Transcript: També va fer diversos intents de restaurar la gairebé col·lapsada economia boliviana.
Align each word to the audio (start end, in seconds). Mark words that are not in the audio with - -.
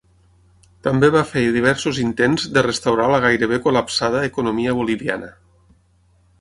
També 0.87 1.09
va 1.15 1.21
fer 1.31 1.43
diversos 1.57 1.99
intents 2.05 2.47
de 2.57 2.65
restaurar 2.69 3.07
la 3.13 3.21
gairebé 3.27 3.63
col·lapsada 3.69 4.25
economia 4.33 4.77
boliviana. 4.83 5.33